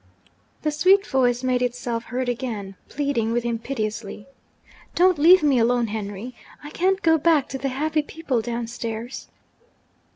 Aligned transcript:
The 0.63 0.71
sweet 0.71 1.05
voice 1.05 1.43
made 1.43 1.61
itself 1.61 2.05
heard 2.05 2.27
again, 2.27 2.75
pleading 2.89 3.31
with 3.31 3.43
him 3.43 3.59
piteously. 3.59 4.25
'Don't 4.95 5.19
leave 5.19 5.43
me 5.43 5.59
alone, 5.59 5.89
Henry! 5.89 6.33
I 6.63 6.71
can't 6.71 7.03
go 7.03 7.19
back 7.19 7.47
to 7.49 7.59
the 7.59 7.69
happy 7.69 8.01
people 8.01 8.41
downstairs.' 8.41 9.27